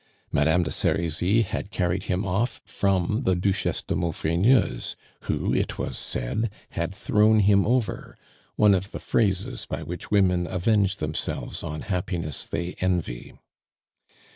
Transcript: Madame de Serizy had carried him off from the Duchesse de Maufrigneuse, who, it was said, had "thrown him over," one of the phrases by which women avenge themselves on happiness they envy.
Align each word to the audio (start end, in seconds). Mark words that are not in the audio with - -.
Madame 0.31 0.63
de 0.63 0.71
Serizy 0.71 1.43
had 1.43 1.69
carried 1.69 2.05
him 2.05 2.25
off 2.25 2.59
from 2.65 3.21
the 3.21 3.35
Duchesse 3.35 3.83
de 3.83 3.95
Maufrigneuse, 3.95 4.95
who, 5.25 5.53
it 5.53 5.77
was 5.77 5.95
said, 5.95 6.49
had 6.71 6.91
"thrown 6.91 7.41
him 7.41 7.67
over," 7.67 8.17
one 8.55 8.73
of 8.73 8.93
the 8.93 8.99
phrases 8.99 9.67
by 9.67 9.83
which 9.83 10.09
women 10.09 10.47
avenge 10.47 10.95
themselves 10.97 11.61
on 11.61 11.81
happiness 11.81 12.47
they 12.47 12.73
envy. 12.81 13.33